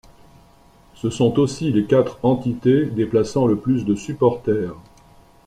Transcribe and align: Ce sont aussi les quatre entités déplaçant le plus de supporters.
Ce 0.95 1.11
sont 1.11 1.37
aussi 1.37 1.71
les 1.71 1.85
quatre 1.85 2.17
entités 2.25 2.87
déplaçant 2.87 3.45
le 3.45 3.55
plus 3.59 3.85
de 3.85 3.93
supporters. 3.93 4.73